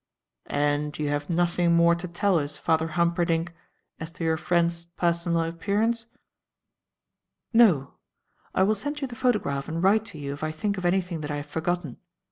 [0.47, 3.53] "And you have nothing more to tell us, Father Humperdinck,
[3.99, 6.07] as to your friend's personal appearance?"
[7.53, 7.93] "No.
[8.55, 11.21] I will send you the photograph and write to you if I think of anything
[11.21, 11.97] that I have forgotten.